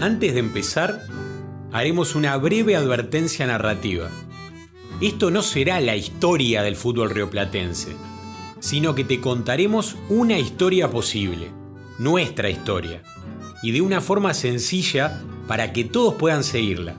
[0.00, 1.06] Antes de empezar,
[1.72, 4.10] haremos una breve advertencia narrativa.
[5.00, 7.96] Esto no será la historia del fútbol rioplatense,
[8.60, 11.50] sino que te contaremos una historia posible,
[11.98, 13.02] nuestra historia,
[13.62, 16.96] y de una forma sencilla para que todos puedan seguirla.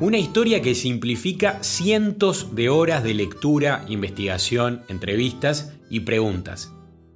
[0.00, 6.72] Una historia que simplifica cientos de horas de lectura, investigación, entrevistas y preguntas.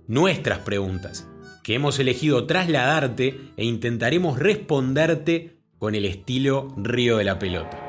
[0.07, 1.27] Nuestras preguntas,
[1.65, 7.81] que hemos elegido trasladarte e intentaremos responderte con el estilo Río de la Pelota.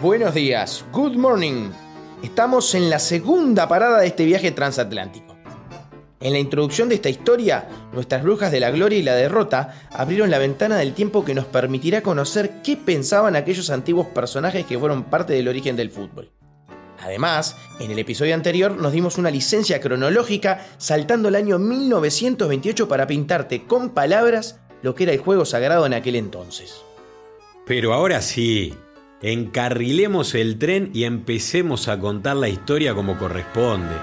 [0.00, 1.70] Buenos días, good morning.
[2.22, 5.27] Estamos en la segunda parada de este viaje transatlántico.
[6.20, 10.30] En la introducción de esta historia, nuestras brujas de la gloria y la derrota abrieron
[10.30, 15.04] la ventana del tiempo que nos permitirá conocer qué pensaban aquellos antiguos personajes que fueron
[15.04, 16.32] parte del origen del fútbol.
[17.00, 23.06] Además, en el episodio anterior nos dimos una licencia cronológica saltando el año 1928 para
[23.06, 26.82] pintarte con palabras lo que era el juego sagrado en aquel entonces.
[27.64, 28.74] Pero ahora sí,
[29.22, 33.94] encarrilemos el tren y empecemos a contar la historia como corresponde.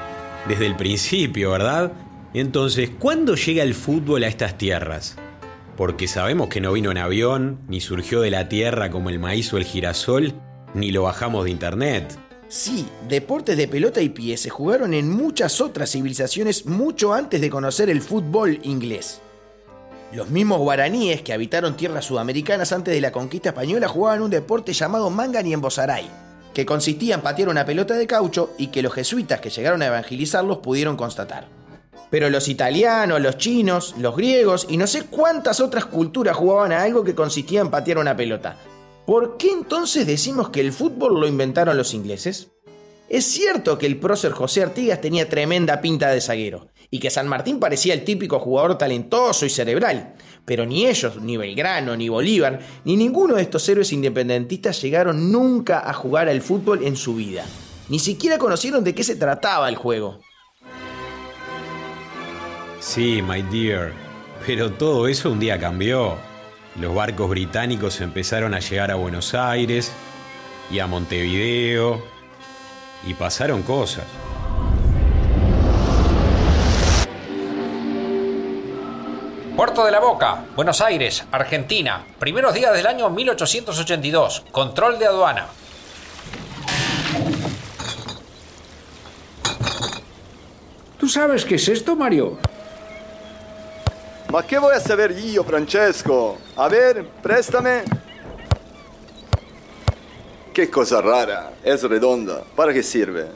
[0.47, 1.91] Desde el principio, ¿verdad?
[2.36, 5.16] Entonces, ¿cuándo llega el fútbol a estas tierras?
[5.78, 9.53] Porque sabemos que no vino en avión, ni surgió de la tierra como el maíz
[9.53, 10.33] o el girasol,
[10.73, 12.19] ni lo bajamos de internet.
[12.50, 17.50] Sí, deportes de pelota y pie se jugaron en muchas otras civilizaciones mucho antes de
[17.50, 19.22] conocer el fútbol inglés.
[20.11, 24.73] Los mismos guaraníes que habitaron tierras sudamericanas antes de la conquista española jugaban un deporte
[24.73, 26.09] llamado mangani en Bosaray,
[26.53, 29.88] que consistía en patear una pelota de caucho y que los jesuitas que llegaron a
[29.88, 31.64] evangelizarlos pudieron constatar.
[32.09, 36.84] Pero los italianos, los chinos, los griegos y no sé cuántas otras culturas jugaban a
[36.84, 38.58] algo que consistía en patear una pelota.
[39.06, 42.50] ¿Por qué entonces decimos que el fútbol lo inventaron los ingleses?
[43.08, 47.28] Es cierto que el prócer José Artigas tenía tremenda pinta de zaguero y que San
[47.28, 52.59] Martín parecía el típico jugador talentoso y cerebral, pero ni ellos, ni Belgrano, ni Bolívar,
[52.84, 57.46] ni ninguno de estos héroes independentistas llegaron nunca a jugar al fútbol en su vida.
[57.90, 60.19] Ni siquiera conocieron de qué se trataba el juego.
[62.85, 63.91] Sí, my dear,
[64.46, 66.18] pero todo eso un día cambió.
[66.79, 69.91] Los barcos británicos empezaron a llegar a Buenos Aires
[70.69, 72.03] y a Montevideo
[73.07, 74.06] y pasaron cosas.
[79.57, 82.06] Puerto de la Boca, Buenos Aires, Argentina.
[82.19, 84.46] Primeros días del año 1882.
[84.52, 85.47] Control de aduana.
[91.00, 92.38] ¿Tú sabes qué es esto, Mario?
[94.31, 96.38] Ma che voy a saber io, Francesco?
[96.56, 97.84] A ver, préstame.
[100.52, 102.44] Qué cosa rara, es redonda.
[102.56, 103.28] ¿Para qué sirve?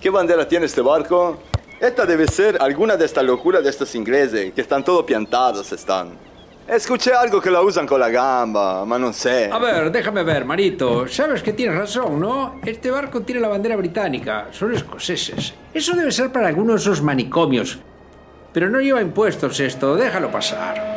[0.00, 1.38] ¿Qué bandera tiene este barco?
[1.80, 6.18] Esta debe ser alguna de estas locuras de estos ingleses, que están todos piantados, están.
[6.66, 9.50] Escuché algo que la usan con la gamba, ma no sé.
[9.52, 11.06] A ver, déjame ver, Marito.
[11.06, 12.60] Sabes que tienes razón, ¿no?
[12.64, 14.48] Este barco tiene la bandera británica.
[14.50, 15.52] Son escoceses.
[15.74, 17.78] Eso debe ser para alguno de esos manicomios.
[18.54, 19.96] Pero no lleva impuestos esto.
[19.96, 20.94] Déjalo pasar.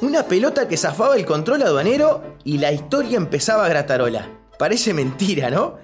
[0.00, 4.28] Una pelota que zafaba el control aduanero y la historia empezaba a gratarola.
[4.58, 5.76] Parece mentira, ¿no?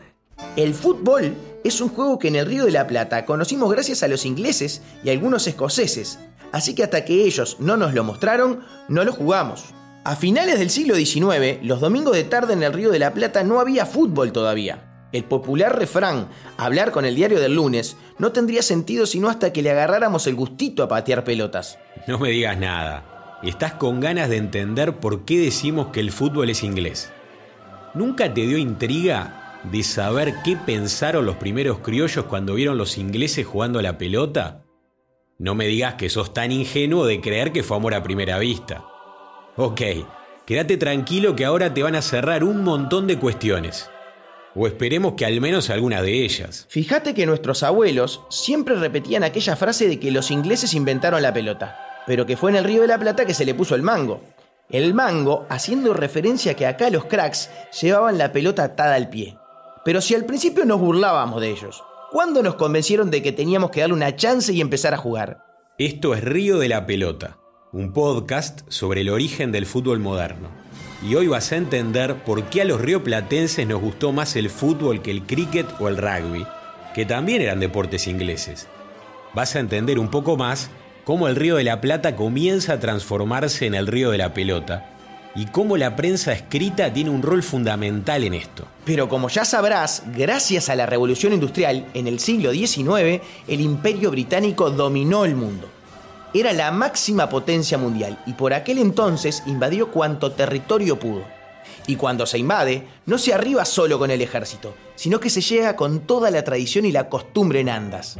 [0.56, 1.34] El fútbol
[1.64, 4.80] es un juego que en el Río de la Plata conocimos gracias a los ingleses
[5.04, 6.18] y algunos escoceses,
[6.52, 9.74] así que hasta que ellos no nos lo mostraron, no lo jugamos.
[10.04, 13.44] A finales del siglo XIX, los domingos de tarde en el Río de la Plata
[13.44, 15.08] no había fútbol todavía.
[15.12, 19.62] El popular refrán, hablar con el diario del lunes, no tendría sentido sino hasta que
[19.62, 21.78] le agarráramos el gustito a patear pelotas.
[22.06, 23.38] No me digas nada.
[23.42, 27.10] Estás con ganas de entender por qué decimos que el fútbol es inglés.
[27.94, 33.46] ¿Nunca te dio intriga de saber qué pensaron los primeros criollos cuando vieron los ingleses
[33.46, 34.64] jugando a la pelota?
[35.38, 38.84] No me digas que sos tan ingenuo de creer que fue amor a primera vista.
[39.56, 39.80] Ok,
[40.44, 43.88] quédate tranquilo que ahora te van a cerrar un montón de cuestiones.
[44.54, 46.66] O esperemos que al menos alguna de ellas.
[46.68, 51.84] Fíjate que nuestros abuelos siempre repetían aquella frase de que los ingleses inventaron la pelota
[52.08, 54.22] pero que fue en el Río de la Plata que se le puso el mango.
[54.70, 57.50] El mango haciendo referencia a que acá los cracks
[57.82, 59.36] llevaban la pelota atada al pie.
[59.84, 63.80] Pero si al principio nos burlábamos de ellos, ¿cuándo nos convencieron de que teníamos que
[63.80, 65.44] darle una chance y empezar a jugar?
[65.78, 67.38] Esto es Río de la Pelota,
[67.72, 70.48] un podcast sobre el origen del fútbol moderno.
[71.02, 75.02] Y hoy vas a entender por qué a los rioplatenses nos gustó más el fútbol
[75.02, 76.46] que el cricket o el rugby,
[76.94, 78.66] que también eran deportes ingleses.
[79.34, 80.70] Vas a entender un poco más
[81.04, 84.97] cómo el Río de la Plata comienza a transformarse en el Río de la Pelota
[85.38, 88.66] y cómo la prensa escrita tiene un rol fundamental en esto.
[88.84, 94.10] Pero como ya sabrás, gracias a la revolución industrial, en el siglo XIX, el imperio
[94.10, 95.68] británico dominó el mundo.
[96.34, 101.22] Era la máxima potencia mundial y por aquel entonces invadió cuanto territorio pudo.
[101.86, 105.76] Y cuando se invade, no se arriba solo con el ejército, sino que se llega
[105.76, 108.18] con toda la tradición y la costumbre en andas.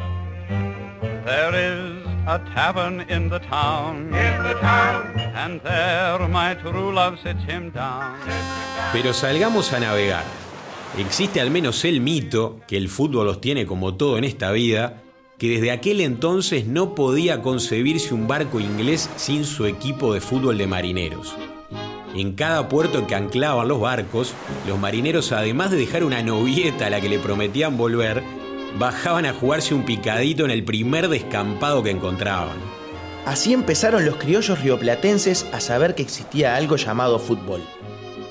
[2.29, 4.13] A tavern in the town.
[4.13, 5.19] In the town.
[5.35, 8.17] And there my true love sits him down.
[8.93, 10.25] Pero salgamos a navegar.
[10.99, 15.03] Existe al menos el mito, que el fútbol los tiene como todo en esta vida,
[15.39, 20.59] que desde aquel entonces no podía concebirse un barco inglés sin su equipo de fútbol
[20.59, 21.35] de marineros.
[22.15, 24.35] En cada puerto que anclaban los barcos,
[24.67, 28.23] los marineros, además de dejar una novieta a la que le prometían volver,
[28.79, 32.57] bajaban a jugarse un picadito en el primer descampado que encontraban.
[33.25, 37.63] Así empezaron los criollos rioplatenses a saber que existía algo llamado fútbol.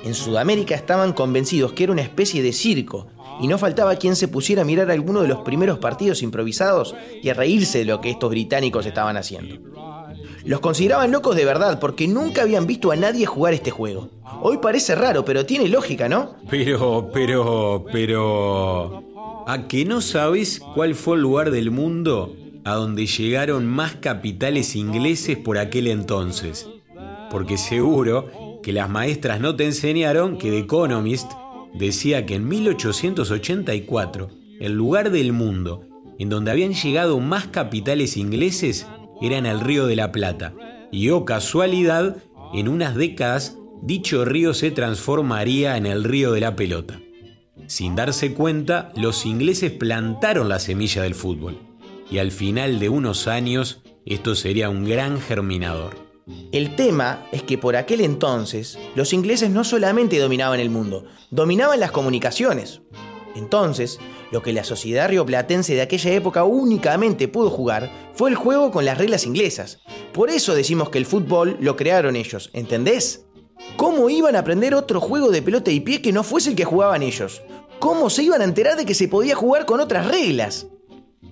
[0.04, 3.08] En Sudamérica estaban convencidos que era una especie de circo
[3.40, 7.30] y no faltaba quien se pusiera a mirar alguno de los primeros partidos improvisados y
[7.30, 9.56] a reírse de lo que estos británicos estaban haciendo.
[10.46, 14.10] Los consideraban locos de verdad porque nunca habían visto a nadie jugar este juego.
[14.42, 16.36] Hoy parece raro, pero tiene lógica, ¿no?
[16.50, 19.04] Pero, pero, pero...
[19.50, 22.36] ¿A que no sabes cuál fue el lugar del mundo
[22.66, 26.68] a donde llegaron más capitales ingleses por aquel entonces?
[27.32, 31.32] Porque seguro que las maestras no te enseñaron que The Economist
[31.74, 34.30] decía que en 1884
[34.60, 35.86] el lugar del mundo
[36.20, 38.86] en donde habían llegado más capitales ingleses
[39.22, 40.54] era en el Río de la Plata.
[40.92, 42.18] Y oh casualidad,
[42.54, 47.00] en unas décadas dicho río se transformaría en el Río de la Pelota.
[47.68, 51.60] Sin darse cuenta, los ingleses plantaron la semilla del fútbol.
[52.10, 56.08] Y al final de unos años, esto sería un gran germinador.
[56.54, 61.82] El tema es que por aquel entonces los ingleses no solamente dominaban el mundo, dominaban
[61.82, 62.82] las comunicaciones.
[63.36, 64.00] Entonces,
[64.32, 68.86] lo que la sociedad rioplatense de aquella época únicamente pudo jugar fue el juego con
[68.86, 69.80] las reglas inglesas.
[70.14, 73.27] Por eso decimos que el fútbol lo crearon ellos, ¿entendés?
[73.76, 76.66] ¿Cómo iban a aprender otro juego de pelota y pie que no fuese el que
[76.66, 77.42] jugaban ellos?
[77.80, 80.68] ¿Cómo se iban a enterar de que se podía jugar con otras reglas?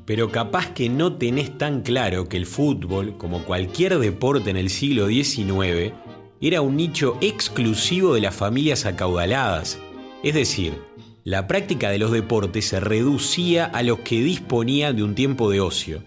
[0.05, 4.69] pero capaz que no tenés tan claro que el fútbol, como cualquier deporte en el
[4.69, 5.93] siglo XIX,
[6.41, 9.79] era un nicho exclusivo de las familias acaudaladas.
[10.23, 10.79] Es decir,
[11.23, 15.59] la práctica de los deportes se reducía a los que disponían de un tiempo de
[15.59, 16.03] ocio.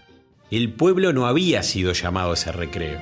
[0.51, 3.01] El pueblo no había sido llamado a ese recreo.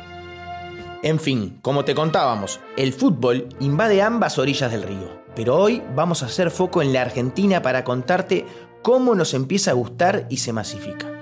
[1.02, 5.24] En fin, como te contábamos, el fútbol invade ambas orillas del río.
[5.34, 8.46] Pero hoy vamos a hacer foco en la Argentina para contarte
[8.82, 11.12] cómo nos empieza a gustar y se masifica.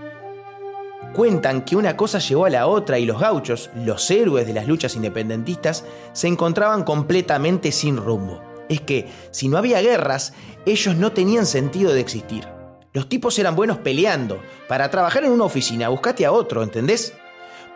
[1.13, 4.69] Cuentan que una cosa llevó a la otra y los gauchos, los héroes de las
[4.69, 8.41] luchas independentistas, se encontraban completamente sin rumbo.
[8.69, 10.35] Es que, si no había guerras,
[10.67, 12.47] ellos no tenían sentido de existir.
[12.93, 14.41] Los tipos eran buenos peleando.
[14.69, 17.13] Para trabajar en una oficina, buscate a otro, ¿entendés?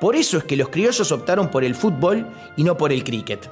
[0.00, 3.50] Por eso es que los criollos optaron por el fútbol y no por el cricket.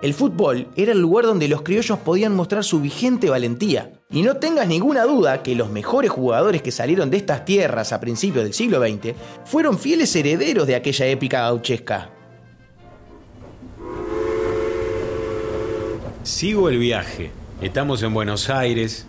[0.00, 3.90] El fútbol era el lugar donde los criollos podían mostrar su vigente valentía.
[4.10, 8.00] Y no tengas ninguna duda que los mejores jugadores que salieron de estas tierras a
[8.00, 9.14] principios del siglo XX
[9.44, 12.10] fueron fieles herederos de aquella épica gauchesca.
[16.22, 17.32] Sigo el viaje.
[17.60, 19.06] Estamos en Buenos Aires.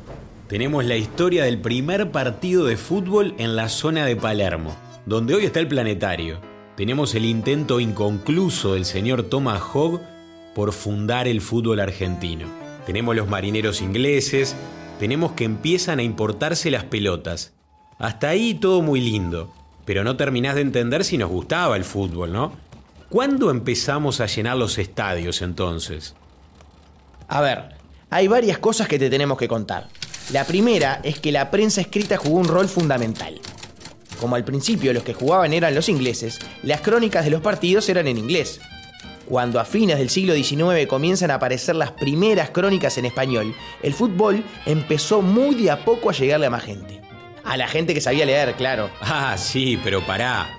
[0.48, 5.46] Tenemos la historia del primer partido de fútbol en la zona de Palermo, donde hoy
[5.46, 6.49] está el planetario.
[6.80, 10.00] Tenemos el intento inconcluso del señor Thomas Hogg
[10.56, 12.48] por fundar el fútbol argentino.
[12.86, 14.56] Tenemos los marineros ingleses,
[14.98, 17.52] tenemos que empiezan a importarse las pelotas.
[17.98, 19.52] Hasta ahí todo muy lindo,
[19.84, 22.54] pero no terminás de entender si nos gustaba el fútbol, ¿no?
[23.10, 26.16] ¿Cuándo empezamos a llenar los estadios entonces?
[27.28, 27.76] A ver,
[28.10, 29.90] hay varias cosas que te tenemos que contar.
[30.32, 33.42] La primera es que la prensa escrita jugó un rol fundamental.
[34.20, 38.08] Como al principio los que jugaban eran los ingleses, las crónicas de los partidos eran
[38.08, 38.60] en inglés.
[39.26, 43.94] Cuando a fines del siglo XIX comienzan a aparecer las primeras crónicas en español, el
[43.94, 47.02] fútbol empezó muy de a poco a llegarle a más gente.
[47.44, 48.90] A la gente que sabía leer, claro.
[49.02, 50.50] Ah, sí, pero pará.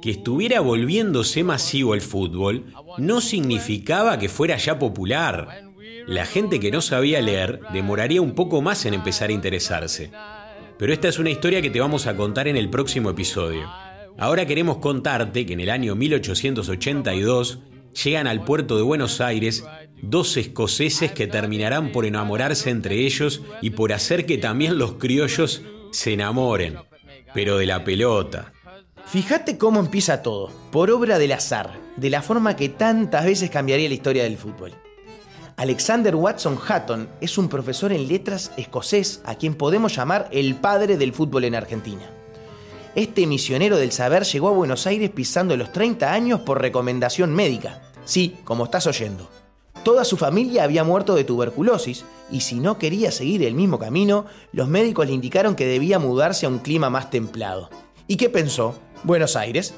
[0.00, 5.64] Que estuviera volviéndose masivo el fútbol no significaba que fuera ya popular.
[6.06, 10.10] La gente que no sabía leer demoraría un poco más en empezar a interesarse.
[10.80, 13.70] Pero esta es una historia que te vamos a contar en el próximo episodio.
[14.16, 17.58] Ahora queremos contarte que en el año 1882
[18.02, 19.62] llegan al puerto de Buenos Aires
[20.00, 25.60] dos escoceses que terminarán por enamorarse entre ellos y por hacer que también los criollos
[25.90, 26.78] se enamoren,
[27.34, 28.54] pero de la pelota.
[29.04, 33.86] Fíjate cómo empieza todo, por obra del azar, de la forma que tantas veces cambiaría
[33.86, 34.72] la historia del fútbol.
[35.60, 40.96] Alexander Watson Hatton es un profesor en letras escocés a quien podemos llamar el padre
[40.96, 42.08] del fútbol en Argentina.
[42.94, 47.82] Este misionero del saber llegó a Buenos Aires pisando los 30 años por recomendación médica.
[48.06, 49.28] Sí, como estás oyendo.
[49.84, 54.24] Toda su familia había muerto de tuberculosis y si no quería seguir el mismo camino,
[54.52, 57.68] los médicos le indicaron que debía mudarse a un clima más templado.
[58.06, 58.76] ¿Y qué pensó?
[59.04, 59.74] Buenos Aires.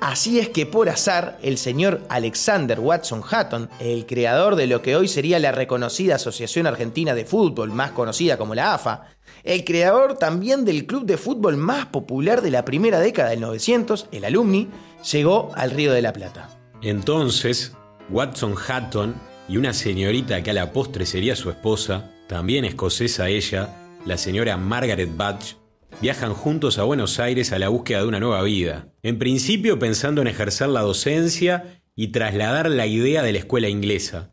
[0.00, 4.94] Así es que por azar, el señor Alexander Watson Hatton, el creador de lo que
[4.94, 9.06] hoy sería la reconocida Asociación Argentina de Fútbol, más conocida como la AFA,
[9.42, 14.08] el creador también del club de fútbol más popular de la primera década del 900,
[14.12, 14.68] el Alumni,
[15.10, 16.50] llegó al Río de la Plata.
[16.82, 17.72] Entonces,
[18.10, 19.14] Watson Hatton
[19.48, 24.56] y una señorita que a la postre sería su esposa, también escocesa ella, la señora
[24.56, 25.54] Margaret Batch,
[26.00, 28.88] viajan juntos a Buenos Aires a la búsqueda de una nueva vida.
[29.02, 34.32] En principio pensando en ejercer la docencia y trasladar la idea de la escuela inglesa.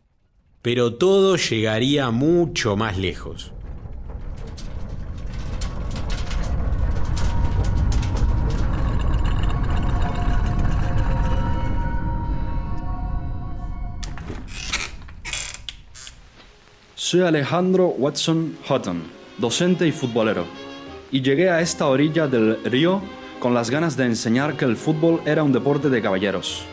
[0.61, 3.51] Pero todo llegaría mucho más lejos.
[16.95, 19.03] Soy Alejandro Watson Hutton,
[19.37, 20.62] docente y futbolero
[21.13, 22.99] y llegué a esta orilla del río
[23.39, 26.65] con las ganas de enseñar que el fútbol era un deporte de caballeros.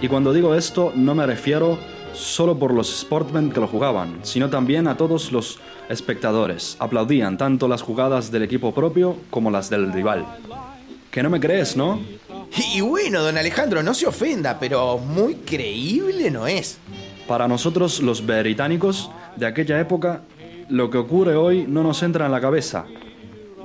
[0.00, 1.78] Y cuando digo esto no me refiero
[2.14, 5.58] solo por los sportmen que lo jugaban, sino también a todos los
[5.90, 6.76] espectadores.
[6.78, 10.24] Aplaudían tanto las jugadas del equipo propio como las del rival.
[11.10, 12.00] Que no me crees, ¿no?
[12.74, 16.78] Y bueno, don Alejandro, no se ofenda, pero muy creíble no es.
[17.28, 20.22] Para nosotros los británicos de aquella época,
[20.70, 22.86] lo que ocurre hoy no nos entra en la cabeza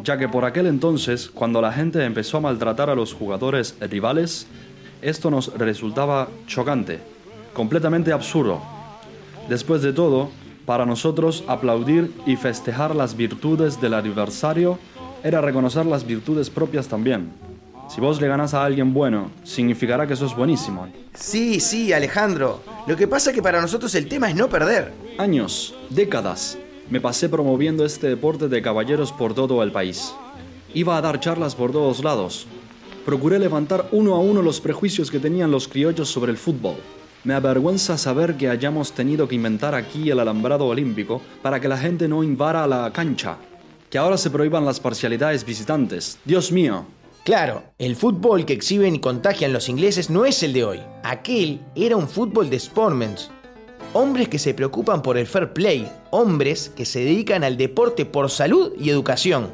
[0.03, 4.47] ya que por aquel entonces, cuando la gente empezó a maltratar a los jugadores rivales,
[5.01, 6.99] esto nos resultaba chocante,
[7.53, 8.61] completamente absurdo.
[9.49, 10.29] Después de todo,
[10.65, 14.79] para nosotros aplaudir y festejar las virtudes del aniversario
[15.23, 17.31] era reconocer las virtudes propias también.
[17.89, 20.87] Si vos le ganas a alguien bueno, significará que sos buenísimo.
[21.13, 22.61] Sí, sí, Alejandro.
[22.85, 24.91] Lo que pasa es que para nosotros el tema es no perder.
[25.17, 26.57] Años, décadas,
[26.89, 30.13] me pasé promoviendo este deporte de caballeros por todo el país.
[30.73, 32.47] Iba a dar charlas por todos lados.
[33.05, 36.75] Procuré levantar uno a uno los prejuicios que tenían los criollos sobre el fútbol.
[37.23, 41.77] Me avergüenza saber que hayamos tenido que inventar aquí el alambrado olímpico para que la
[41.77, 43.37] gente no invara la cancha.
[43.89, 46.19] Que ahora se prohíban las parcialidades visitantes.
[46.25, 46.85] Dios mío.
[47.23, 50.79] Claro, el fútbol que exhiben y contagian los ingleses no es el de hoy.
[51.03, 53.29] Aquel era un fútbol de sportmens,
[53.97, 58.29] hombres que se preocupan por el fair play, hombres que se dedican al deporte por
[58.29, 59.49] salud y educación.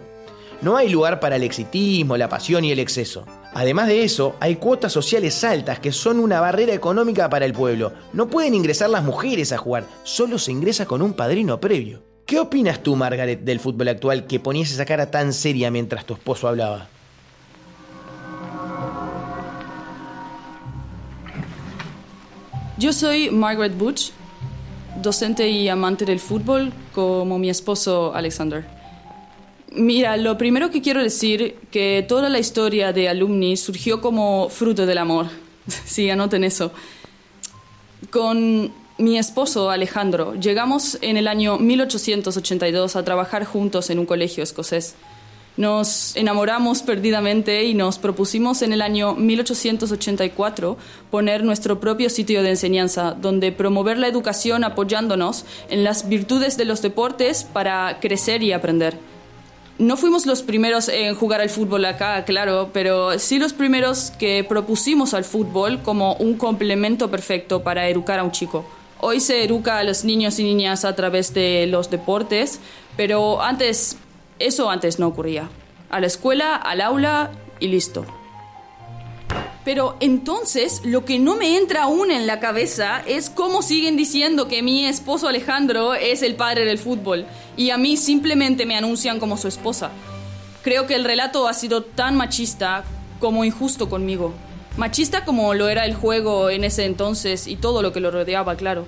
[0.61, 3.25] No hay lugar para el exitismo, la pasión y el exceso.
[3.53, 7.93] Además de eso, hay cuotas sociales altas que son una barrera económica para el pueblo.
[8.11, 12.03] No pueden ingresar las mujeres a jugar, solo se ingresa con un padrino previo.
[12.25, 16.15] ¿Qué opinas tú, Margaret, del fútbol actual que ponías esa cara tan seria mientras tu
[16.15, 16.89] esposo hablaba?
[22.77, 24.11] Yo soy Margaret Butch,
[25.01, 28.65] docente y amante del fútbol como mi esposo Alexander.
[29.71, 34.85] Mira, lo primero que quiero decir que toda la historia de Alumni surgió como fruto
[34.85, 35.27] del amor.
[35.85, 36.71] sí, anoten eso.
[38.11, 44.43] Con mi esposo Alejandro llegamos en el año 1882 a trabajar juntos en un colegio
[44.43, 44.95] escocés.
[45.55, 50.77] Nos enamoramos perdidamente y nos propusimos en el año 1884
[51.11, 56.65] poner nuestro propio sitio de enseñanza, donde promover la educación apoyándonos en las virtudes de
[56.65, 58.97] los deportes para crecer y aprender.
[59.77, 64.43] No fuimos los primeros en jugar al fútbol acá, claro, pero sí los primeros que
[64.43, 68.65] propusimos al fútbol como un complemento perfecto para educar a un chico.
[68.99, 72.59] Hoy se educa a los niños y niñas a través de los deportes,
[72.95, 73.97] pero antes
[74.47, 75.49] eso antes no ocurría.
[75.89, 78.05] A la escuela, al aula y listo.
[79.65, 84.47] Pero entonces lo que no me entra aún en la cabeza es cómo siguen diciendo
[84.47, 89.19] que mi esposo Alejandro es el padre del fútbol y a mí simplemente me anuncian
[89.19, 89.91] como su esposa.
[90.63, 92.83] Creo que el relato ha sido tan machista
[93.19, 94.33] como injusto conmigo.
[94.75, 98.55] Machista como lo era el juego en ese entonces y todo lo que lo rodeaba,
[98.57, 98.85] claro.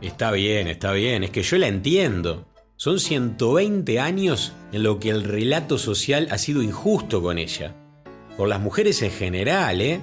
[0.00, 2.44] Está bien, está bien, es que yo la entiendo.
[2.82, 7.76] Son 120 años en lo que el relato social ha sido injusto con ella.
[8.36, 10.00] Por las mujeres en general, ¿eh?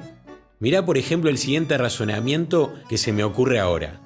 [0.59, 3.99] Mirá por ejemplo el siguiente razonamiento que se me ocurre ahora.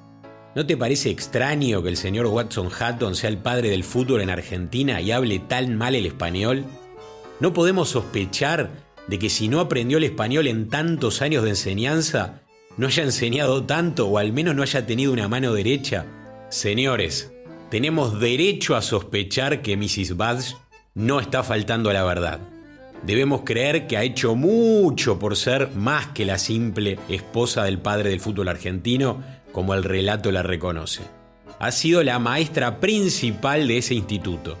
[0.56, 4.30] ¿No te parece extraño que el señor Watson Hatton sea el padre del fútbol en
[4.30, 6.64] Argentina y hable tan mal el español?
[7.38, 8.72] ¿No podemos sospechar
[9.06, 12.42] de que si no aprendió el español en tantos años de enseñanza,
[12.76, 16.06] no haya enseñado tanto o al menos no haya tenido una mano derecha?
[16.50, 17.33] Señores,
[17.74, 20.16] tenemos derecho a sospechar que Mrs.
[20.16, 20.54] Badge
[20.94, 22.38] no está faltando a la verdad.
[23.02, 28.10] Debemos creer que ha hecho mucho por ser más que la simple esposa del padre
[28.10, 31.02] del fútbol argentino, como el relato la reconoce.
[31.58, 34.56] Ha sido la maestra principal de ese instituto.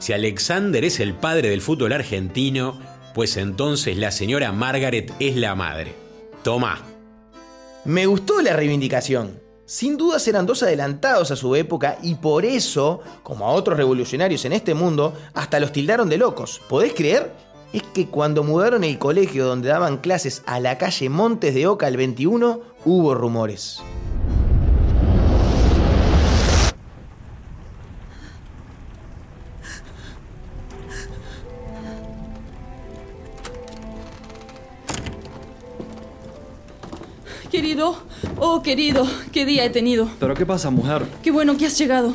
[0.00, 2.76] Si Alexander es el padre del fútbol argentino,
[3.14, 5.94] pues entonces la señora Margaret es la madre.
[6.42, 6.82] Toma.
[7.84, 9.47] Me gustó la reivindicación.
[9.68, 14.46] Sin dudas eran dos adelantados a su época y por eso, como a otros revolucionarios
[14.46, 16.62] en este mundo, hasta los tildaron de locos.
[16.70, 17.34] ¿Podés creer?
[17.74, 21.86] Es que cuando mudaron el colegio donde daban clases a la calle Montes de Oca
[21.86, 23.82] el 21, hubo rumores.
[37.58, 37.96] Querido,
[38.36, 40.08] oh querido, qué día he tenido.
[40.20, 41.02] ¿Pero qué pasa, mujer?
[41.24, 42.14] Qué bueno que has llegado.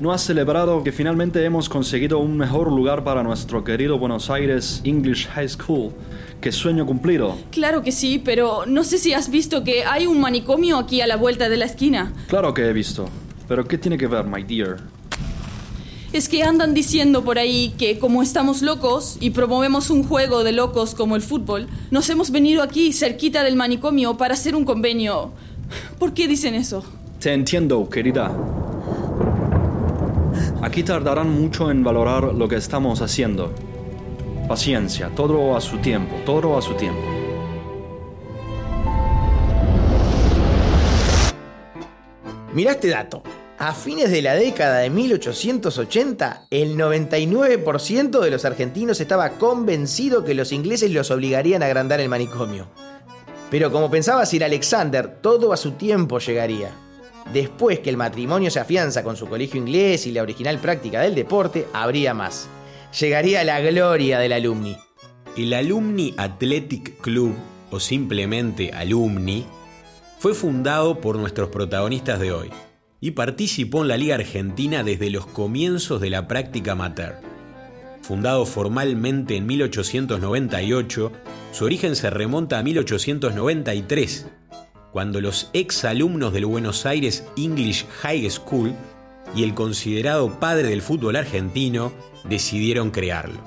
[0.00, 4.80] ¿No has celebrado que finalmente hemos conseguido un mejor lugar para nuestro querido Buenos Aires
[4.82, 5.92] English High School?
[6.40, 7.38] ¡Qué sueño cumplido!
[7.52, 11.06] Claro que sí, pero no sé si has visto que hay un manicomio aquí a
[11.06, 12.12] la vuelta de la esquina.
[12.26, 13.08] Claro que he visto.
[13.46, 14.78] Pero ¿qué tiene que ver, my dear?
[16.12, 20.50] Es que andan diciendo por ahí que como estamos locos y promovemos un juego de
[20.50, 25.30] locos como el fútbol, nos hemos venido aquí cerquita del manicomio para hacer un convenio.
[26.00, 26.82] ¿Por qué dicen eso?
[27.20, 28.36] Te entiendo, querida.
[30.62, 33.54] Aquí tardarán mucho en valorar lo que estamos haciendo.
[34.48, 37.00] Paciencia, todo a su tiempo, todo a su tiempo.
[42.52, 43.22] Mirá este dato.
[43.62, 50.32] A fines de la década de 1880, el 99% de los argentinos estaba convencido que
[50.32, 52.68] los ingleses los obligarían a agrandar el manicomio.
[53.50, 56.70] Pero como pensaba Sir Alexander, todo a su tiempo llegaría.
[57.34, 61.14] Después que el matrimonio se afianza con su colegio inglés y la original práctica del
[61.14, 62.48] deporte, habría más.
[62.98, 64.74] Llegaría la gloria del alumni.
[65.36, 67.34] El Alumni Athletic Club,
[67.70, 69.44] o simplemente Alumni,
[70.18, 72.50] fue fundado por nuestros protagonistas de hoy
[73.00, 77.20] y participó en la Liga Argentina desde los comienzos de la práctica amateur.
[78.02, 81.12] Fundado formalmente en 1898,
[81.52, 84.26] su origen se remonta a 1893,
[84.92, 88.74] cuando los exalumnos del Buenos Aires English High School
[89.34, 91.92] y el considerado padre del fútbol argentino
[92.24, 93.40] decidieron crearlo.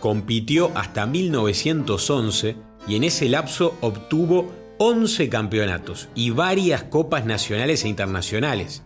[0.00, 7.88] Compitió hasta 1911 y en ese lapso obtuvo 11 campeonatos y varias copas nacionales e
[7.88, 8.82] internacionales.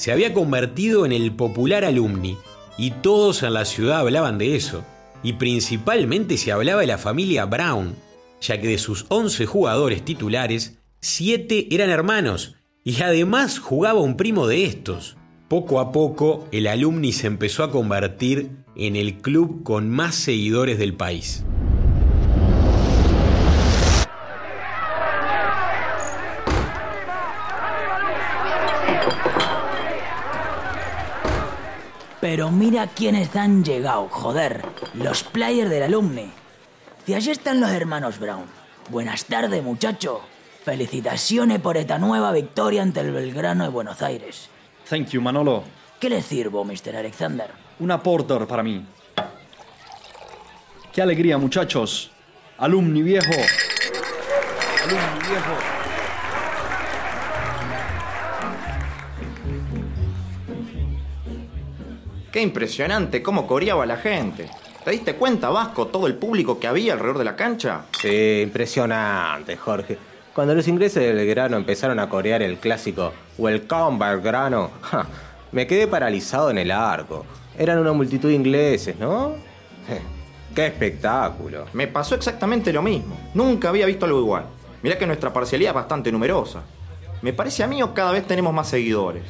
[0.00, 2.38] Se había convertido en el popular alumni
[2.78, 4.82] y todos en la ciudad hablaban de eso,
[5.22, 7.96] y principalmente se hablaba de la familia Brown,
[8.40, 14.46] ya que de sus 11 jugadores titulares, 7 eran hermanos y además jugaba un primo
[14.46, 15.18] de estos.
[15.48, 20.78] Poco a poco, el alumni se empezó a convertir en el club con más seguidores
[20.78, 21.44] del país.
[32.20, 34.62] Pero mira quiénes han llegado, joder.
[34.94, 36.30] Los players del alumni.
[37.06, 38.44] Y allí están los hermanos Brown.
[38.90, 40.20] Buenas tardes, muchacho.
[40.64, 44.50] Felicitaciones por esta nueva victoria ante el Belgrano de Buenos Aires.
[44.88, 45.64] Thank you, Manolo.
[45.98, 46.96] ¿Qué le sirvo, Mr.
[46.96, 47.50] Alexander?
[47.78, 48.84] Una porter para mí.
[50.92, 52.10] Qué alegría, muchachos.
[52.58, 53.32] Alumni viejo.
[54.84, 55.79] Alumni viejo.
[62.32, 64.48] Qué impresionante cómo coreaba la gente.
[64.84, 67.86] ¿Te diste cuenta, Vasco, todo el público que había alrededor de la cancha?
[68.00, 69.98] Sí, impresionante, Jorge.
[70.32, 75.06] Cuando los ingleses del Belgrano empezaron a corear el clásico Welcome Belgrano, ja,
[75.50, 77.26] me quedé paralizado en el arco.
[77.58, 79.34] Eran una multitud de ingleses, ¿no?
[80.54, 81.66] ¡Qué espectáculo!
[81.72, 83.18] Me pasó exactamente lo mismo.
[83.34, 84.44] Nunca había visto algo igual.
[84.82, 86.62] Mirá que nuestra parcialidad es bastante numerosa.
[87.22, 89.24] Me parece a mí o cada vez tenemos más seguidores.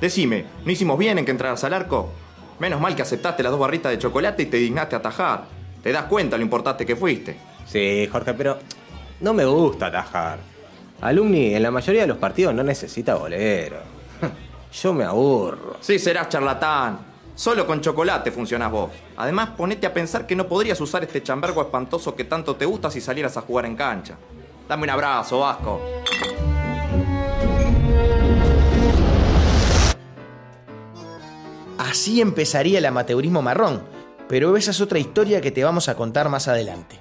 [0.00, 2.10] Decime, ¿no hicimos bien en que entraras al arco?
[2.58, 5.44] Menos mal que aceptaste las dos barritas de chocolate y te dignaste a atajar.
[5.82, 7.36] ¿Te das cuenta lo importante que fuiste?
[7.66, 8.58] Sí, Jorge, pero
[9.20, 10.38] no me gusta atajar.
[11.00, 13.78] Alumni en la mayoría de los partidos no necesita bolero.
[14.72, 15.76] Yo me aburro.
[15.80, 16.98] Sí, serás charlatán.
[17.34, 18.90] Solo con chocolate funcionás vos.
[19.16, 22.90] Además, ponete a pensar que no podrías usar este chambergo espantoso que tanto te gusta
[22.90, 24.16] si salieras a jugar en cancha.
[24.68, 25.80] Dame un abrazo, Vasco.
[31.78, 33.82] Así empezaría el amateurismo marrón,
[34.28, 37.00] pero esa es otra historia que te vamos a contar más adelante.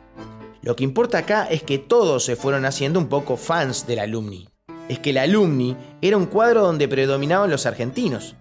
[0.62, 4.48] Lo que importa acá es que todos se fueron haciendo un poco fans del alumni.
[4.90, 8.36] Es que el alumni era un cuadro donde predominaban los argentinos.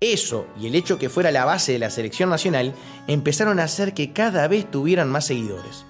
[0.00, 2.74] Eso y el hecho que fuera la base de la selección nacional
[3.06, 5.84] empezaron a hacer que cada vez tuvieran más seguidores.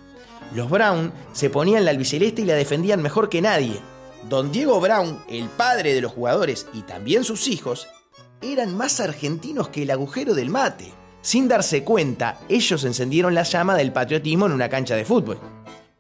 [0.55, 3.81] Los Brown se ponían la albiceleste y la defendían mejor que nadie.
[4.29, 7.89] Don Diego Brown, el padre de los jugadores y también sus hijos,
[8.43, 10.93] eran más argentinos que el agujero del mate.
[11.21, 15.39] Sin darse cuenta, ellos encendieron la llama del patriotismo en una cancha de fútbol.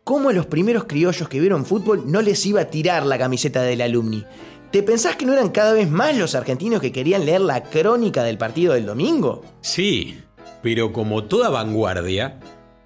[0.05, 3.63] ¿Cómo a los primeros criollos que vieron fútbol no les iba a tirar la camiseta
[3.63, 4.25] del alumni?
[4.71, 8.23] ¿Te pensás que no eran cada vez más los argentinos que querían leer la crónica
[8.23, 9.43] del partido del domingo?
[9.63, 10.19] Sí,
[10.63, 12.39] pero como toda vanguardia,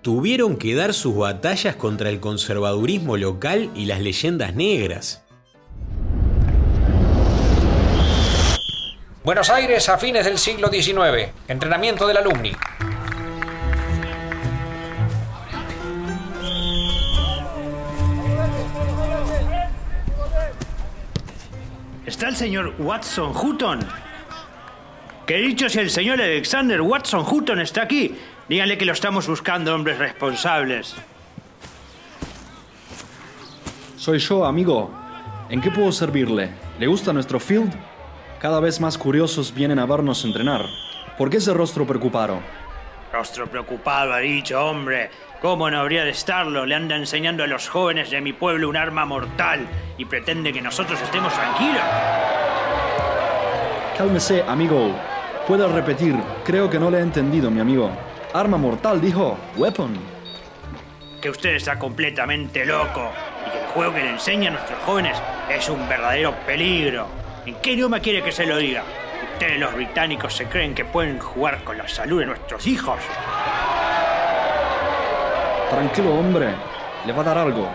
[0.02, 5.24] tuvieron que dar sus batallas contra el conservadurismo local y las leyendas negras.
[9.22, 11.28] Buenos Aires a fines del siglo XIX.
[11.46, 12.52] Entrenamiento del alumni.
[22.06, 23.80] ¿Está el señor Watson Hutton?
[25.26, 28.16] Que dicho si el señor Alexander Watson Hutton está aquí.
[28.48, 30.94] Díganle que lo estamos buscando, hombres responsables.
[33.98, 34.90] Soy yo, amigo.
[35.50, 36.48] ¿En qué puedo servirle?
[36.78, 37.89] ¿Le gusta nuestro field?
[38.40, 40.64] Cada vez más curiosos vienen a vernos entrenar.
[41.18, 42.40] ¿Por qué ese rostro preocupado?
[43.12, 45.10] Rostro preocupado, ha dicho, hombre.
[45.42, 46.64] ¿Cómo no habría de estarlo?
[46.64, 50.62] Le anda enseñando a los jóvenes de mi pueblo un arma mortal y pretende que
[50.62, 51.82] nosotros estemos tranquilos.
[53.98, 54.96] Cálmese, amigo.
[55.46, 56.16] Puede repetir.
[56.42, 57.90] Creo que no le he entendido, mi amigo.
[58.32, 59.36] Arma mortal, dijo.
[59.58, 59.98] Weapon.
[61.20, 63.10] Que usted está completamente loco
[63.46, 65.18] y que el juego que le enseña a nuestros jóvenes
[65.50, 67.20] es un verdadero peligro.
[67.50, 68.84] ¿En qué idioma quiere que se lo diga?
[69.32, 73.00] Ustedes los británicos se creen que pueden jugar con la salud de nuestros hijos.
[75.68, 76.50] Tranquilo, hombre.
[77.04, 77.68] Le va a dar algo.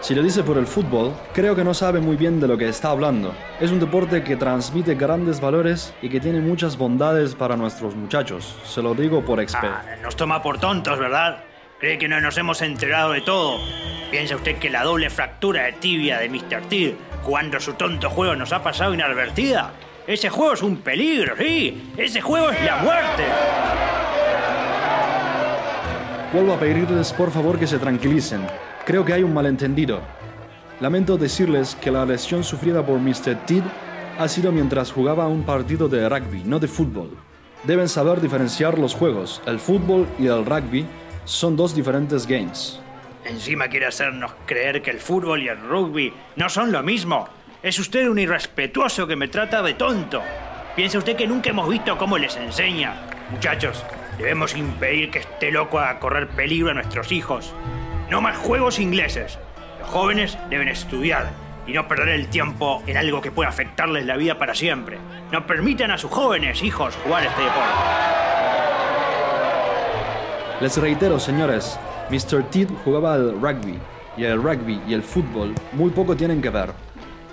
[0.00, 2.68] Si lo dice por el fútbol, creo que no sabe muy bien de lo que
[2.68, 3.34] está hablando.
[3.58, 8.58] Es un deporte que transmite grandes valores y que tiene muchas bondades para nuestros muchachos.
[8.64, 9.94] Se lo digo por experiencia.
[9.96, 11.47] Ah, nos toma por tontos, ¿verdad?
[11.80, 13.60] Cree que no nos hemos enterado de todo.
[14.10, 16.62] ¿Piensa usted que la doble fractura de tibia de Mr.
[16.68, 19.70] T jugando su tonto juego nos ha pasado inadvertida?
[20.04, 21.92] Ese juego es un peligro, sí.
[21.96, 23.22] Ese juego es la muerte.
[26.32, 28.44] Vuelvo a pedirles por favor que se tranquilicen.
[28.84, 30.00] Creo que hay un malentendido.
[30.80, 33.36] Lamento decirles que la lesión sufrida por Mr.
[33.46, 33.62] Tid
[34.18, 37.16] ha sido mientras jugaba un partido de rugby, no de fútbol.
[37.62, 39.40] Deben saber diferenciar los juegos.
[39.46, 40.84] El fútbol y el rugby
[41.28, 42.80] son dos diferentes games.
[43.24, 47.28] Encima quiere hacernos creer que el fútbol y el rugby no son lo mismo.
[47.62, 50.22] Es usted un irrespetuoso que me trata de tonto.
[50.74, 52.94] Piensa usted que nunca hemos visto cómo les enseña.
[53.30, 53.84] Muchachos,
[54.16, 57.52] debemos impedir que este loco haga correr peligro a nuestros hijos.
[58.08, 59.38] No más juegos ingleses.
[59.80, 61.30] Los jóvenes deben estudiar
[61.66, 64.96] y no perder el tiempo en algo que pueda afectarles la vida para siempre.
[65.30, 68.27] No permitan a sus jóvenes hijos jugar este deporte.
[70.60, 71.78] Les reitero, señores,
[72.10, 72.42] Mr.
[72.50, 73.78] Tid jugaba al rugby
[74.16, 76.70] y el rugby y el fútbol muy poco tienen que ver.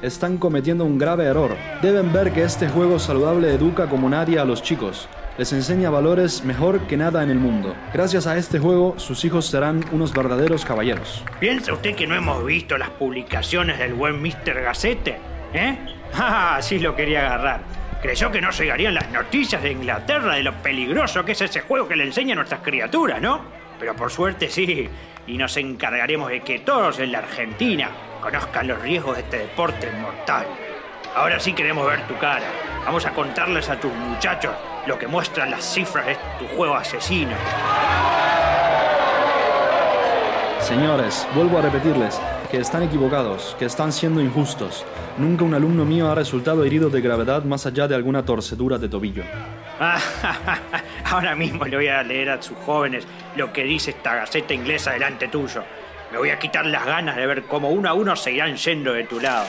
[0.03, 1.57] Están cometiendo un grave error.
[1.81, 5.09] Deben ver que este juego saludable educa como nadie a los chicos.
[5.39, 7.75] Les enseña valores mejor que nada en el mundo.
[7.91, 11.23] Gracias a este juego, sus hijos serán unos verdaderos caballeros.
[11.39, 14.61] ¿Piensa usted que no hemos visto las publicaciones del buen Mr.
[14.61, 15.17] Gacete?
[15.51, 15.79] ¿Eh?
[16.13, 16.57] ¡Ah!
[16.57, 17.84] Así lo quería agarrar.
[18.05, 21.87] Creyó que no llegarían las noticias de Inglaterra de lo peligroso que es ese juego
[21.87, 23.41] que le enseña a nuestras criaturas, ¿no?
[23.79, 24.87] Pero por suerte sí,
[25.25, 27.89] y nos encargaremos de que todos en la Argentina
[28.21, 30.45] conozcan los riesgos de este deporte mortal.
[31.15, 32.45] Ahora sí queremos ver tu cara.
[32.85, 34.53] Vamos a contarles a tus muchachos
[34.85, 37.35] lo que muestran las cifras de tu juego asesino.
[40.59, 44.85] Señores, vuelvo a repetirles que están equivocados, que están siendo injustos.
[45.17, 48.89] Nunca un alumno mío ha resultado herido de gravedad más allá de alguna torcedura de
[48.89, 49.23] tobillo.
[51.05, 53.05] Ahora mismo le voy a leer a sus jóvenes
[53.35, 55.63] lo que dice esta gaceta inglesa delante tuyo.
[56.11, 58.93] Me voy a quitar las ganas de ver cómo uno a uno se irán yendo
[58.93, 59.47] de tu lado.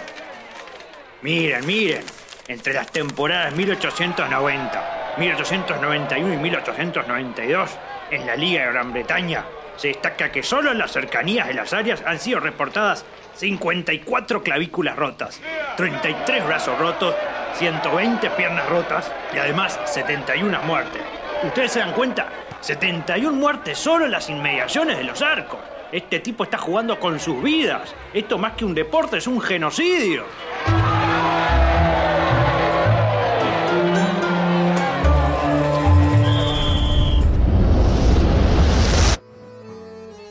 [1.22, 2.02] Miren, miren,
[2.48, 7.70] entre las temporadas 1890, 1891 y 1892,
[8.11, 9.44] en la Liga de Gran Bretaña,
[9.76, 14.96] se destaca que solo en las cercanías de las áreas han sido reportadas 54 clavículas
[14.96, 15.40] rotas,
[15.76, 17.14] 33 brazos rotos,
[17.54, 21.02] 120 piernas rotas y además 71 muertes.
[21.42, 22.28] ¿Ustedes se dan cuenta?
[22.60, 25.60] 71 muertes solo en las inmediaciones de los arcos.
[25.92, 27.94] Este tipo está jugando con sus vidas.
[28.12, 30.24] Esto más que un deporte es un genocidio.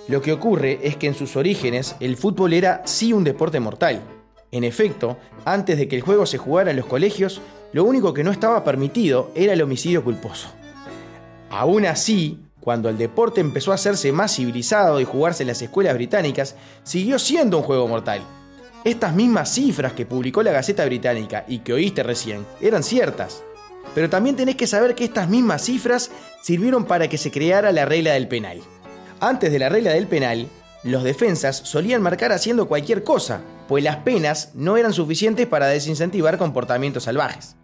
[0.07, 4.01] Lo que ocurre es que en sus orígenes el fútbol era sí un deporte mortal.
[4.51, 7.41] En efecto, antes de que el juego se jugara en los colegios,
[7.73, 10.49] lo único que no estaba permitido era el homicidio culposo.
[11.49, 15.95] Aún así, cuando el deporte empezó a hacerse más civilizado y jugarse en las escuelas
[15.95, 18.21] británicas, siguió siendo un juego mortal.
[18.83, 23.43] Estas mismas cifras que publicó la Gaceta Británica y que oíste recién eran ciertas.
[23.95, 26.11] Pero también tenés que saber que estas mismas cifras
[26.43, 28.61] sirvieron para que se creara la regla del penal.
[29.19, 30.47] Antes de la regla del penal,
[30.83, 36.37] los defensas solían marcar haciendo cualquier cosa, pues las penas no eran suficientes para desincentivar
[36.37, 37.55] comportamientos salvajes.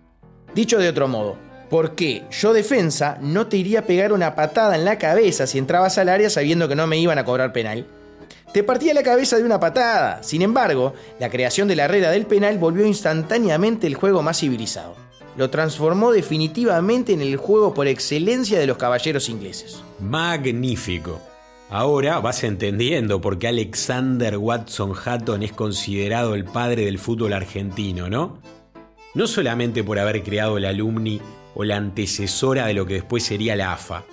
[0.56, 1.38] Dicho de otro modo,
[1.70, 5.58] ¿por qué yo defensa no te iría a pegar una patada en la cabeza si
[5.58, 7.86] entrabas al área sabiendo que no me iban a cobrar penal?
[8.54, 10.24] Te partía la cabeza de una patada.
[10.24, 14.96] Sin embargo, la creación de la regla del penal volvió instantáneamente el juego más civilizado.
[15.38, 19.82] Lo transformó definitivamente en el juego por excelencia de los caballeros ingleses.
[20.00, 21.31] Magnífico.
[21.74, 28.10] Ahora vas entendiendo por qué Alexander Watson Hatton es considerado el padre del fútbol argentino,
[28.10, 28.42] ¿no?
[29.14, 31.22] No solamente por haber creado el alumni
[31.56, 34.04] o la antecesora de lo que después sería la AFA.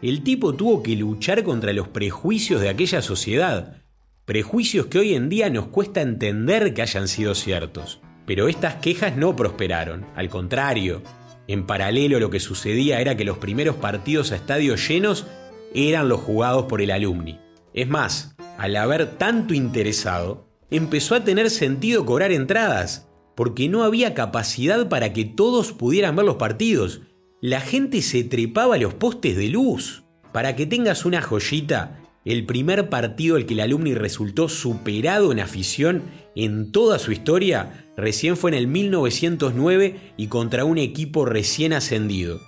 [0.00, 3.78] El tipo tuvo que luchar contra los prejuicios de aquella sociedad,
[4.24, 8.00] prejuicios que hoy en día nos cuesta entender que hayan sido ciertos.
[8.26, 11.02] Pero estas quejas no prosperaron, al contrario.
[11.48, 15.26] En paralelo lo que sucedía era que los primeros partidos a estadios llenos
[15.74, 17.38] eran los jugados por el alumni.
[17.74, 24.14] Es más, al haber tanto interesado, empezó a tener sentido cobrar entradas, porque no había
[24.14, 27.02] capacidad para que todos pudieran ver los partidos.
[27.40, 30.04] La gente se trepaba a los postes de luz.
[30.32, 35.40] Para que tengas una joyita, el primer partido al que el alumni resultó superado en
[35.40, 36.02] afición
[36.36, 42.40] en toda su historia recién fue en el 1909 y contra un equipo recién ascendido.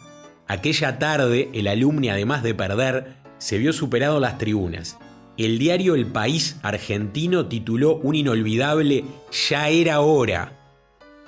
[0.47, 4.99] Aquella tarde, el alumni, además de perder, se vio superado las tribunas.
[5.37, 9.05] El diario El País argentino tituló un inolvidable
[9.49, 10.61] Ya era hora.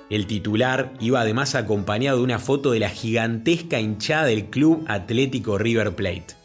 [0.09, 5.57] El titular iba además acompañado de una foto de la gigantesca hinchada del Club Atlético
[5.57, 6.35] River Plate.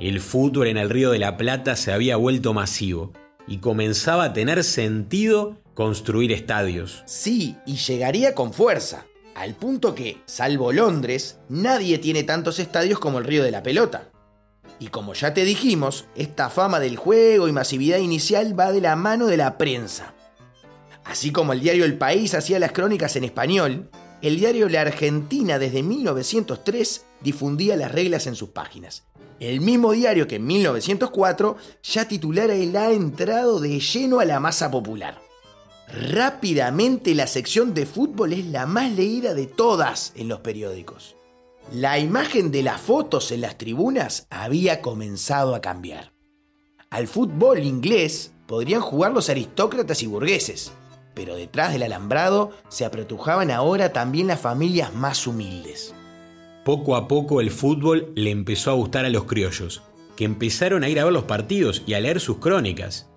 [0.00, 3.12] El fútbol en el Río de la Plata se había vuelto masivo
[3.46, 7.02] y comenzaba a tener sentido construir estadios.
[7.06, 9.06] Sí, y llegaría con fuerza.
[9.38, 14.10] Al punto que, salvo Londres, nadie tiene tantos estadios como el Río de la Pelota.
[14.80, 18.96] Y como ya te dijimos, esta fama del juego y masividad inicial va de la
[18.96, 20.12] mano de la prensa.
[21.04, 23.88] Así como el diario El País hacía las crónicas en español,
[24.22, 29.04] el diario La Argentina desde 1903 difundía las reglas en sus páginas.
[29.38, 34.40] El mismo diario que en 1904 ya titulara el ha entrado de lleno a la
[34.40, 35.27] masa popular.
[35.92, 41.16] Rápidamente la sección de fútbol es la más leída de todas en los periódicos.
[41.72, 46.12] La imagen de las fotos en las tribunas había comenzado a cambiar.
[46.90, 50.72] Al fútbol inglés podrían jugar los aristócratas y burgueses,
[51.14, 55.94] pero detrás del alambrado se apretujaban ahora también las familias más humildes.
[56.64, 59.82] Poco a poco el fútbol le empezó a gustar a los criollos,
[60.16, 63.08] que empezaron a ir a ver los partidos y a leer sus crónicas.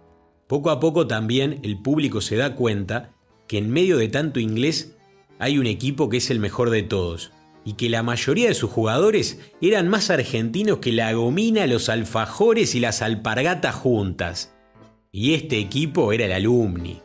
[0.52, 3.14] Poco a poco también el público se da cuenta
[3.48, 4.98] que en medio de tanto inglés
[5.40, 7.32] hay un equipo que es el mejor de todos,
[7.64, 12.76] y que la mayoría de sus jugadores eran más argentinos que la gomina, los alfajores
[12.76, 14.54] y las alpargatas juntas.
[15.10, 17.02] Y este equipo era el alumni.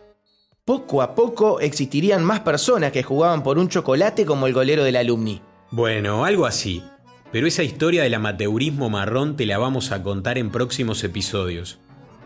[0.65, 4.97] Poco a poco existirían más personas que jugaban por un chocolate como el golero del
[4.97, 5.41] alumni.
[5.71, 6.83] Bueno, algo así.
[7.31, 11.79] Pero esa historia del amateurismo marrón te la vamos a contar en próximos episodios.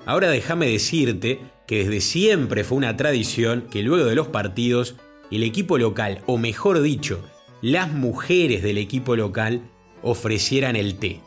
[0.07, 4.97] Ahora déjame decirte que desde siempre fue una tradición que luego de los partidos
[5.31, 7.21] el equipo local, o mejor dicho,
[7.63, 9.63] las mujeres del equipo local,
[10.03, 11.21] ofrecieran el té.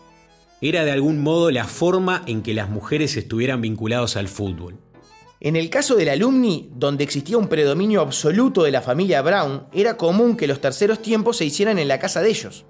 [0.61, 4.79] Era de algún modo la forma en que las mujeres estuvieran vinculados al fútbol.
[5.39, 9.97] En el caso del alumni, donde existía un predominio absoluto de la familia Brown, era
[9.97, 12.65] común que los terceros tiempos se hicieran en la casa de ellos.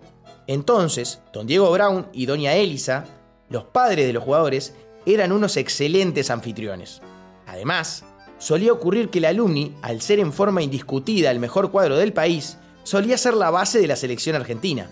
[0.48, 3.06] Entonces, don Diego Brown y doña Elisa,
[3.50, 4.74] los padres de los jugadores,
[5.06, 7.02] eran unos excelentes anfitriones.
[7.48, 8.06] Además,
[8.38, 12.58] solía ocurrir que el alumni, al ser en forma indiscutida el mejor cuadro del país,
[12.84, 14.90] solía ser la base de la selección argentina.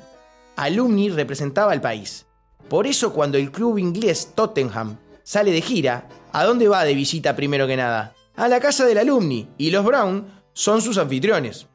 [0.55, 2.25] Alumni representaba al país.
[2.69, 7.35] Por eso cuando el club inglés Tottenham sale de gira, ¿a dónde va de visita
[7.35, 8.13] primero que nada?
[8.35, 11.67] A la casa del alumni, y los Brown son sus anfitriones.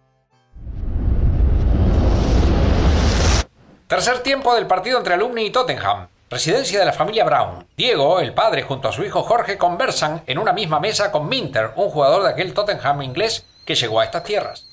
[3.86, 6.08] Tercer tiempo del partido entre Alumni y Tottenham.
[6.28, 7.64] Residencia de la familia Brown.
[7.76, 11.70] Diego, el padre, junto a su hijo Jorge conversan en una misma mesa con Minter,
[11.76, 14.66] un jugador de aquel Tottenham inglés que llegó a estas tierras.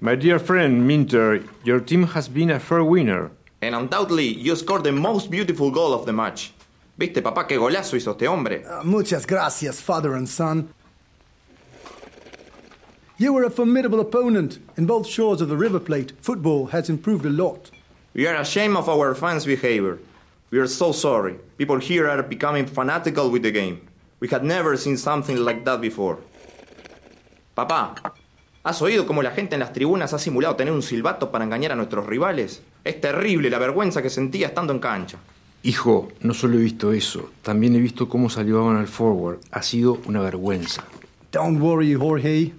[0.00, 3.30] My dear friend Minter, your team has been a fair winner.
[3.60, 6.52] And undoubtedly, you scored the most beautiful goal of the match.
[6.98, 8.64] ¿Viste, papá, qué golazo hizo este hombre?
[8.66, 10.74] Uh, muchas gracias, father and son.
[13.18, 14.58] You were a formidable opponent.
[14.76, 17.70] In both shores of the River Plate, football has improved a lot.
[18.14, 19.98] We are ashamed of our fans' behavior.
[20.50, 21.38] We are so sorry.
[21.56, 23.80] People here are becoming fanatical with the game.
[24.20, 26.18] We had never seen something like that before.
[27.54, 27.94] Papá,
[28.62, 31.72] ¿has oído cómo la gente en las tribunas ha simulado tener un silbato para engañar
[31.72, 32.62] a nuestros rivales?
[32.84, 35.16] Es terrible la vergüenza que sentía estando en cancha.
[35.62, 39.38] Hijo, no solo he visto eso, también he visto cómo salvaban al forward.
[39.52, 40.84] Ha sido una vergüenza.
[41.30, 42.52] Don't worry, Jorge.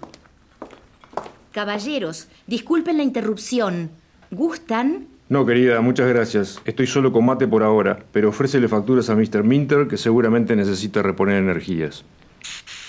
[1.51, 3.91] Caballeros, disculpen la interrupción.
[4.31, 5.12] ¿Gustan?
[5.33, 6.61] No, querida, muchas gracias.
[6.63, 9.43] Estoy solo con mate por ahora, pero ofrécele facturas a Mr.
[9.43, 12.03] Minter que seguramente necesita reponer energías.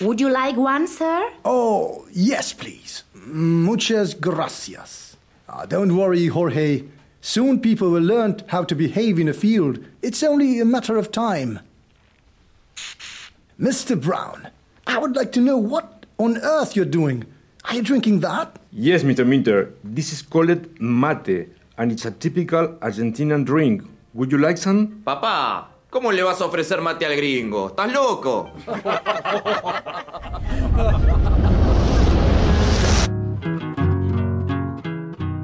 [0.03, 1.23] Would you like one, sir?
[1.45, 3.05] Oh, yes, please.
[3.33, 5.17] Muchas gracias.
[5.49, 6.85] Uh, don't worry, Jorge.
[7.23, 9.79] Soon people will learn how to behave in a field.
[10.03, 11.61] It's only a matter of time.
[13.59, 13.99] Mr.
[13.99, 14.49] Brown,
[14.87, 17.25] I would like to know what on earth you're doing.
[17.65, 18.59] Are you drinking that?
[18.71, 19.27] Yes, Mr.
[19.27, 19.73] Minter.
[19.83, 23.83] This is called mate, and it's a typical Argentinian drink.
[24.15, 25.03] Would you like some?
[25.05, 27.69] Papá, ¿cómo le vas a ofrecer mate al gringo?
[27.69, 28.51] ¿Estás loco?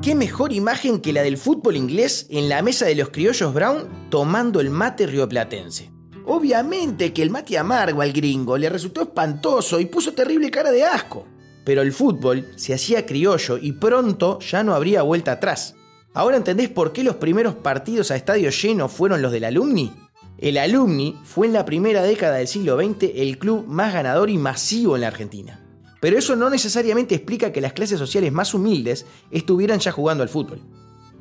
[0.02, 4.08] ¿Qué mejor imagen que la del fútbol inglés en la mesa de los criollos Brown
[4.08, 5.90] tomando el mate rioplatense?
[6.26, 10.84] Obviamente que el mate amargo al gringo le resultó espantoso y puso terrible cara de
[10.84, 11.26] asco.
[11.64, 15.74] Pero el fútbol se hacía criollo y pronto ya no habría vuelta atrás.
[16.12, 19.92] ¿Ahora entendés por qué los primeros partidos a estadio lleno fueron los del Alumni?
[20.38, 24.36] El Alumni fue en la primera década del siglo XX el club más ganador y
[24.36, 25.64] masivo en la Argentina.
[26.00, 30.28] Pero eso no necesariamente explica que las clases sociales más humildes estuvieran ya jugando al
[30.28, 30.60] fútbol.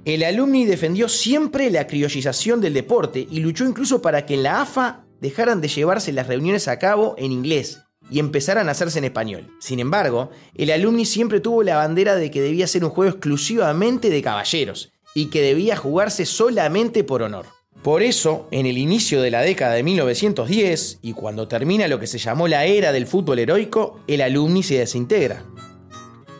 [0.05, 4.61] El Alumni defendió siempre la criollización del deporte y luchó incluso para que en la
[4.61, 9.05] AFA dejaran de llevarse las reuniones a cabo en inglés y empezaran a hacerse en
[9.05, 9.47] español.
[9.59, 14.09] Sin embargo, el Alumni siempre tuvo la bandera de que debía ser un juego exclusivamente
[14.09, 17.45] de caballeros y que debía jugarse solamente por honor.
[17.83, 22.07] Por eso, en el inicio de la década de 1910 y cuando termina lo que
[22.07, 25.45] se llamó la era del fútbol heroico, el Alumni se desintegra.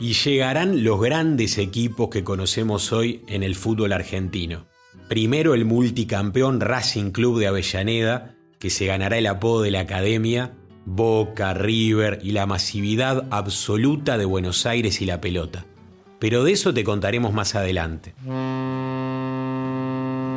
[0.02, 4.68] Y llegarán los grandes equipos que conocemos hoy en el fútbol argentino.
[5.08, 10.54] Primero el multicampeón Racing Club de Avellaneda, que se ganará el apodo de la Academia,
[10.92, 15.68] Boca, River y la masividad absoluta de Buenos Aires y la pelota.
[16.18, 18.16] Pero de eso te contaremos más adelante.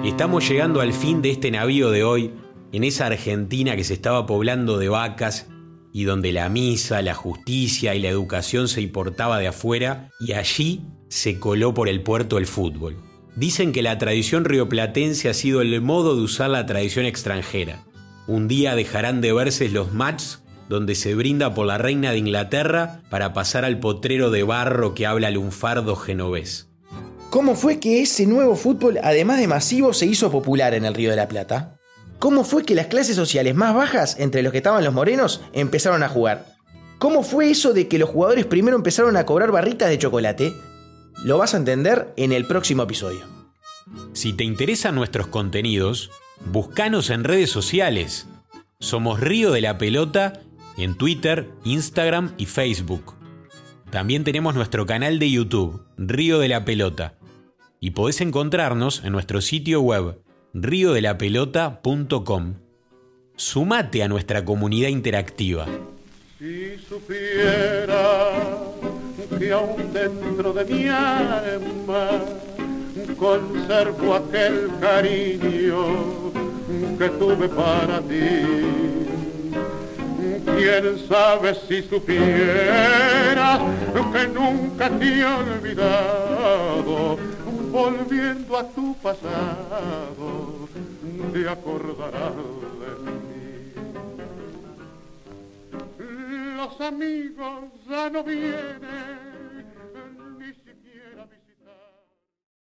[0.07, 2.33] Estamos llegando al fin de este navío de hoy,
[2.71, 5.47] en esa Argentina que se estaba poblando de vacas
[5.91, 10.83] y donde la misa, la justicia y la educación se importaba de afuera, y allí
[11.09, 13.03] se coló por el puerto el fútbol.
[13.37, 17.85] Dicen que la tradición rioplatense ha sido el modo de usar la tradición extranjera.
[18.27, 20.42] Un día dejarán de verse los matches
[20.73, 25.07] donde se brinda por la reina de Inglaterra para pasar al potrero de barro que
[25.07, 26.71] habla lunfardo genovés.
[27.29, 31.11] ¿Cómo fue que ese nuevo fútbol, además de masivo, se hizo popular en el Río
[31.11, 31.77] de la Plata?
[32.19, 36.03] ¿Cómo fue que las clases sociales más bajas, entre los que estaban los morenos, empezaron
[36.03, 36.47] a jugar?
[36.99, 40.55] ¿Cómo fue eso de que los jugadores primero empezaron a cobrar barritas de chocolate?
[41.23, 43.27] Lo vas a entender en el próximo episodio.
[44.15, 46.11] Si te interesan nuestros contenidos,
[46.47, 48.27] búscanos en redes sociales.
[48.79, 50.42] Somos Río de la Pelota
[50.77, 53.15] en Twitter, Instagram y Facebook.
[53.91, 57.19] También tenemos nuestro canal de YouTube, Río de la Pelota.
[57.81, 60.21] Y podés encontrarnos en nuestro sitio web,
[60.55, 62.55] riodelapelota.com.
[63.37, 65.67] Sumate a nuestra comunidad interactiva.
[66.39, 68.31] Si supiera
[69.39, 72.11] que aún dentro de mi alma
[73.17, 76.33] conservo aquel cariño
[76.99, 79.02] que tuve para ti.
[80.45, 83.61] Quién sabe si supieras
[84.13, 87.19] que nunca te he olvidado,
[87.71, 90.69] volviendo a tu pasado,
[91.33, 92.35] te acordarás
[92.81, 93.73] de mí.
[96.57, 99.32] Los amigos ya no vienen